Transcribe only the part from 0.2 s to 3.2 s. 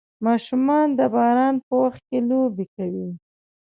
ماشومان د باران په وخت کې لوبې کوي.